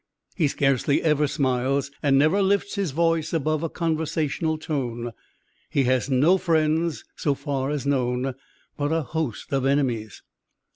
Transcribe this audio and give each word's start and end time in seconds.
He 0.35 0.47
scarcely 0.47 1.03
ever 1.03 1.27
smiles 1.27 1.91
and 2.01 2.17
never 2.17 2.41
lifts 2.41 2.73
his 2.73 2.89
voice 2.89 3.33
above 3.33 3.61
a 3.61 3.69
conversational 3.69 4.57
tone. 4.57 5.11
He 5.69 5.83
has 5.83 6.09
no 6.09 6.39
friends 6.39 7.05
so 7.15 7.35
far 7.35 7.69
as 7.69 7.85
known, 7.85 8.33
but 8.77 8.91
a 8.91 9.03
host 9.03 9.53
of 9.53 9.63
enemies. 9.63 10.23